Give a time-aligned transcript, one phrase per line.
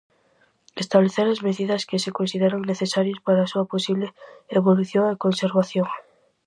[0.83, 4.07] Establecer as medidas que se consideren necesarias para a súa posible
[4.59, 5.87] evolución e conservación.